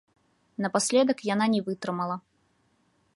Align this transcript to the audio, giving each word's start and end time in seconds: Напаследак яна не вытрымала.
Напаследак 0.65 1.21
яна 1.33 1.45
не 1.57 1.61
вытрымала. 1.67 2.17